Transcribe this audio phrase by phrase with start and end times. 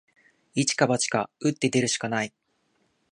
[0.55, 2.33] 一か八か、打って出るしかない